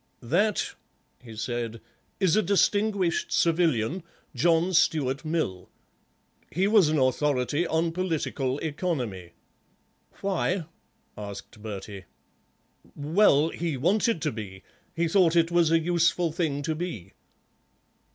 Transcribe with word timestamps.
"That," 0.23 0.73
he 1.21 1.35
said, 1.35 1.79
"is 2.19 2.35
a 2.35 2.41
distinguished 2.41 3.31
civilian, 3.31 4.01
John 4.33 4.73
Stuart 4.73 5.23
Mill. 5.23 5.69
He 6.51 6.65
was 6.65 6.89
an 6.89 6.97
authority 6.97 7.67
on 7.67 7.91
political 7.91 8.57
economy." 8.57 9.33
"Why?" 10.21 10.65
asked 11.15 11.61
Bertie. 11.61 12.05
"Well, 12.95 13.49
he 13.49 13.77
wanted 13.77 14.23
to 14.23 14.31
be; 14.31 14.63
he 14.95 15.07
thought 15.07 15.35
it 15.35 15.51
was 15.51 15.69
a 15.69 15.77
useful 15.77 16.31
thing 16.31 16.63
to 16.63 16.73
be." 16.73 17.13